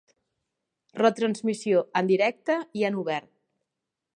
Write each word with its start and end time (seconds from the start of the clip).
Retransmissió 1.01 1.83
en 2.01 2.09
directe 2.13 2.59
i 2.81 2.87
en 2.91 2.99
obert. 3.03 3.29